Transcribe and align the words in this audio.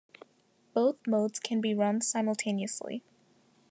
Both 0.73 0.95
modes 1.05 1.39
can 1.39 1.61
be 1.61 1.75
run 1.75 2.01
simultaneously. 2.01 3.03